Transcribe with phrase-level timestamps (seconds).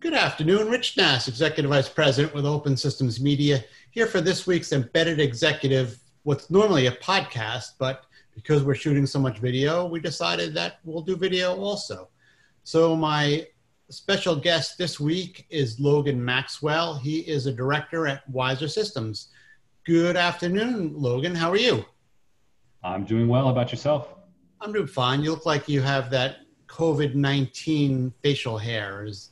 [0.00, 4.72] Good afternoon, Rich Nass, Executive Vice President with Open Systems Media, here for this week's
[4.72, 10.54] Embedded Executive, what's normally a podcast, but because we're shooting so much video, we decided
[10.54, 12.08] that we'll do video also.
[12.62, 13.48] So my
[13.90, 16.94] special guest this week is Logan Maxwell.
[16.94, 19.30] He is a director at Wiser Systems.
[19.84, 21.34] Good afternoon, Logan.
[21.34, 21.84] How are you?
[22.84, 23.46] I'm doing well.
[23.46, 24.14] How about yourself?
[24.60, 25.24] I'm doing fine.
[25.24, 26.36] You look like you have that
[26.68, 29.04] COVID 19 facial hair.
[29.04, 29.30] Is,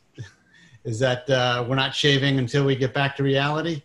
[0.86, 3.82] is that uh, we're not shaving until we get back to reality?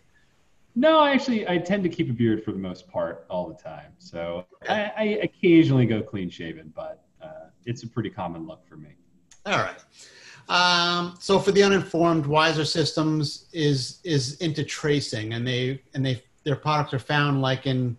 [0.74, 3.62] No, I actually, I tend to keep a beard for the most part all the
[3.62, 3.92] time.
[3.98, 8.76] So I, I occasionally go clean shaven, but uh, it's a pretty common look for
[8.76, 8.90] me.
[9.44, 9.84] All right.
[10.48, 16.22] Um, so for the uninformed, Wiser Systems is is into tracing, and they and they
[16.44, 17.96] their products are found like in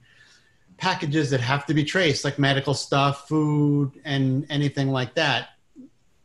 [0.77, 5.49] packages that have to be traced, like medical stuff, food, and anything like that.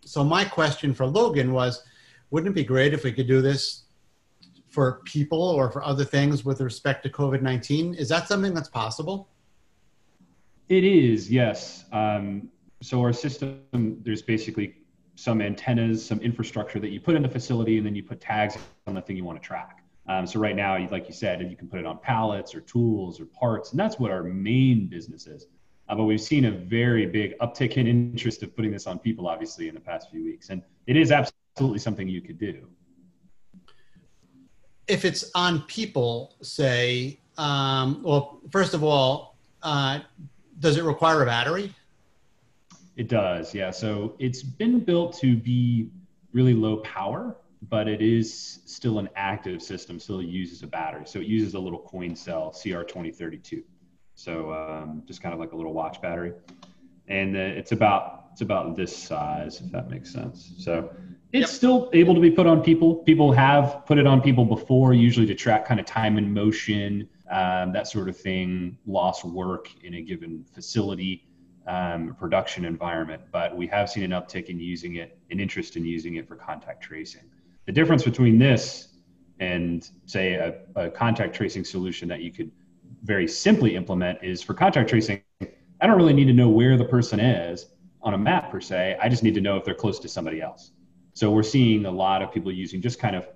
[0.04, 1.82] So my question for Logan was,
[2.30, 3.84] wouldn't it be great if we could do this
[4.68, 7.94] for people or for other things with respect to COVID nineteen?
[7.94, 9.28] Is that something that's possible?
[10.68, 11.84] It is, yes.
[11.92, 12.50] Um,
[12.82, 13.62] so our system,
[14.02, 14.76] there's basically
[15.14, 18.56] some antennas, some infrastructure that you put in the facility, and then you put tags
[18.86, 19.82] on the thing you want to track.
[20.06, 23.20] Um, so right now, like you said, you can put it on pallets or tools
[23.20, 25.46] or parts, and that's what our main business is.
[25.88, 29.26] Uh, but we've seen a very big uptick in interest of putting this on people,
[29.26, 31.37] obviously, in the past few weeks, and it is absolutely
[31.78, 32.66] something you could do.
[34.86, 40.00] If it's on people, say, um, well, first of all, uh,
[40.60, 41.74] does it require a battery?
[42.96, 43.70] It does, yeah.
[43.70, 45.90] So it's been built to be
[46.32, 51.02] really low power but it is still an active system, still uses a battery.
[51.06, 53.62] So it uses a little coin cell CR2032.
[54.14, 56.32] So um, just kind of like a little watch battery.
[57.08, 60.52] And uh, it's about it's about this size, if that makes sense.
[60.58, 60.90] So
[61.32, 61.56] it's yep.
[61.56, 62.96] still able to be put on people.
[62.96, 67.08] People have put it on people before, usually to track kind of time and motion,
[67.30, 71.26] um, that sort of thing, lost work in a given facility,
[71.66, 73.22] um, production environment.
[73.30, 76.34] But we have seen an uptick in using it, an interest in using it for
[76.34, 77.24] contact tracing.
[77.66, 78.88] The difference between this
[79.38, 82.50] and say a, a contact tracing solution that you could
[83.02, 86.86] very simply implement is for contact tracing, I don't really need to know where the
[86.86, 87.66] person is
[88.00, 88.96] on a map per se.
[89.00, 90.72] I just need to know if they're close to somebody else.
[91.18, 93.26] So we're seeing a lot of people using just kind of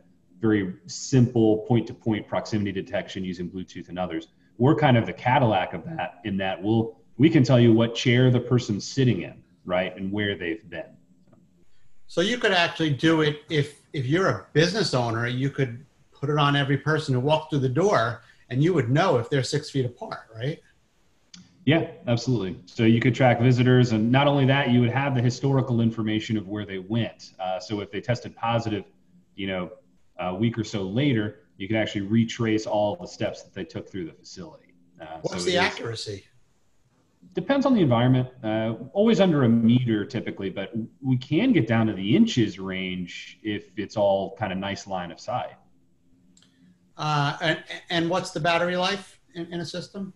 [0.41, 4.28] very simple point to point proximity detection using Bluetooth and others.
[4.56, 7.97] We're kind of the Cadillac of that in that we'll we can tell you what
[7.97, 10.97] chair the person's sitting in, right, and where they've been.
[12.06, 16.31] So you could actually do it if if you're a business owner, you could put
[16.31, 19.43] it on every person who walked through the door, and you would know if they're
[19.43, 20.60] six feet apart, right?
[21.64, 22.60] Yeah, absolutely.
[22.66, 26.36] So you could track visitors, and not only that, you would have the historical information
[26.36, 27.32] of where they went.
[27.38, 28.84] Uh, so if they tested positive,
[29.36, 29.70] you know,
[30.18, 33.88] a week or so later, you could actually retrace all the steps that they took
[33.88, 34.74] through the facility.
[35.00, 36.24] Uh, What's so the accuracy?
[37.34, 38.28] depends on the environment.
[38.42, 43.38] Uh, always under a meter typically, but we can get down to the inches range
[43.42, 45.54] if it's all kind of nice line of sight.
[46.96, 50.12] Uh, and, and what's the battery life in, in a system?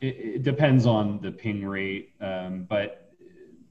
[0.00, 3.12] It, it, depends on the ping rate, um, but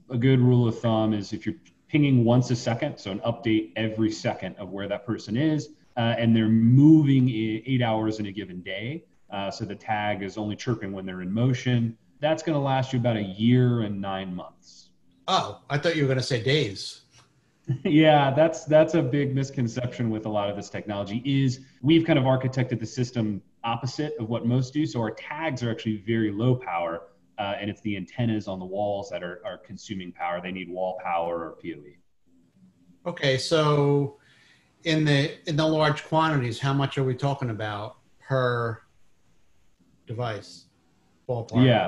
[0.10, 1.56] a good rule of thumb is if you're
[1.88, 6.16] pinging once a second, so an update every second of where that person is, uh,
[6.18, 9.06] and they're moving eight hours in a given day.
[9.32, 12.94] Uh, so the tag is only chirping when they're in motion that's going to last
[12.94, 14.90] you about a year and nine months.
[15.28, 17.02] Oh, I thought you were going to say days.
[17.84, 21.22] yeah, that's that's a big misconception with a lot of this technology.
[21.24, 24.86] Is we've kind of architected the system opposite of what most do.
[24.86, 27.04] So our tags are actually very low power,
[27.38, 30.42] uh, and it's the antennas on the walls that are, are consuming power.
[30.42, 31.96] They need wall power or PoE.
[33.06, 34.18] Okay, so
[34.84, 38.82] in the in the large quantities, how much are we talking about per
[40.08, 40.66] device?
[41.28, 41.66] Ballpark.
[41.66, 41.88] Yeah,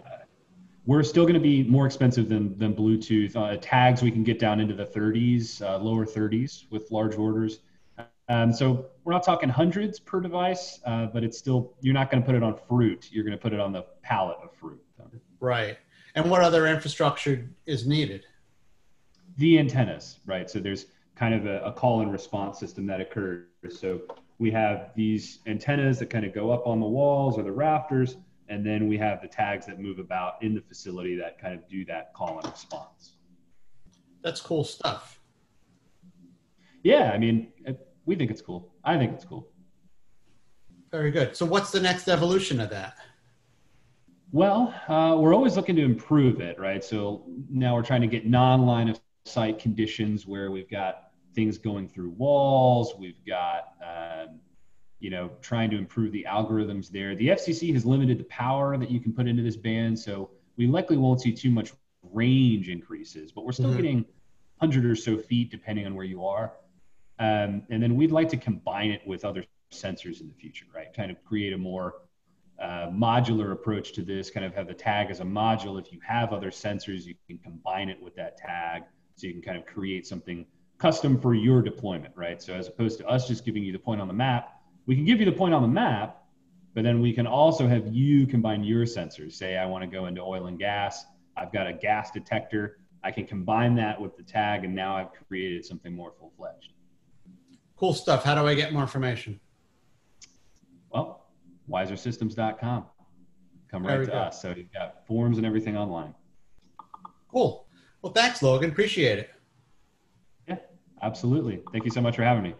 [0.85, 3.35] we're still going to be more expensive than than Bluetooth.
[3.35, 7.59] Uh, tags we can get down into the 30s, uh, lower 30s with large orders.
[8.29, 12.21] Um, so we're not talking hundreds per device, uh, but it's still you're not going
[12.21, 13.09] to put it on fruit.
[13.11, 14.81] You're going to put it on the pallet of fruit.
[15.39, 15.77] Right.
[16.15, 18.25] And what other infrastructure is needed?
[19.37, 20.49] The antennas, right?
[20.49, 23.45] So there's kind of a, a call and response system that occurs.
[23.69, 24.01] So
[24.37, 28.17] we have these antennas that kind of go up on the walls or the rafters
[28.51, 31.67] and then we have the tags that move about in the facility that kind of
[31.69, 33.13] do that call and response.
[34.23, 35.21] That's cool stuff.
[36.83, 37.53] Yeah, I mean,
[38.05, 38.70] we think it's cool.
[38.83, 39.47] I think it's cool.
[40.91, 41.35] Very good.
[41.35, 42.95] So, what's the next evolution of that?
[44.33, 46.81] Well, uh, we're always looking to improve it, right?
[46.81, 51.89] So now we're trying to get non-line of sight conditions where we've got things going
[51.89, 52.93] through walls.
[52.97, 54.39] We've got, um,
[54.99, 57.13] you know, trying to improve the algorithms there.
[57.13, 60.65] The FCC has limited the power that you can put into this band, so we
[60.65, 63.75] likely won't see too much range increases, but we're still mm-hmm.
[63.77, 64.05] getting
[64.59, 66.53] 100 or so feet depending on where you are.
[67.21, 70.91] Um, and then we'd like to combine it with other sensors in the future, right?
[70.91, 71.93] Kind of create a more
[72.59, 75.79] uh, modular approach to this, kind of have the tag as a module.
[75.79, 78.83] If you have other sensors, you can combine it with that tag
[79.15, 80.47] so you can kind of create something
[80.79, 82.41] custom for your deployment, right?
[82.41, 85.05] So as opposed to us just giving you the point on the map, we can
[85.05, 86.23] give you the point on the map,
[86.73, 89.33] but then we can also have you combine your sensors.
[89.33, 91.05] Say I want to go into oil and gas.
[91.37, 92.79] I've got a gas detector.
[93.03, 96.73] I can combine that with the tag, and now I've created something more full fledged.
[97.81, 98.23] Cool stuff.
[98.23, 99.39] How do I get more information?
[100.93, 101.25] Well,
[101.67, 102.85] wisersystems.com.
[103.71, 104.11] Come right to go.
[104.11, 104.39] us.
[104.39, 106.13] So you've got forms and everything online.
[107.31, 107.65] Cool.
[108.03, 108.69] Well, thanks, Logan.
[108.69, 109.31] Appreciate it.
[110.47, 110.57] Yeah,
[111.01, 111.63] absolutely.
[111.71, 112.53] Thank you so much for having me.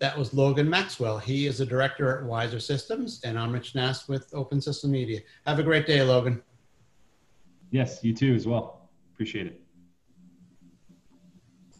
[0.00, 1.18] That was Logan Maxwell.
[1.18, 5.20] He is a director at Wiser Systems, and I'm Rich Nass with Open System Media.
[5.46, 6.42] Have a great day, Logan.
[7.70, 8.90] Yes, you too as well.
[9.14, 9.61] Appreciate it.